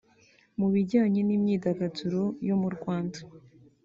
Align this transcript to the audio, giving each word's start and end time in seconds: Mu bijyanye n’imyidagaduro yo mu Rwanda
Mu 0.59 0.67
bijyanye 0.73 1.19
n’imyidagaduro 1.23 2.23
yo 2.47 2.55
mu 2.61 2.69
Rwanda 2.75 3.19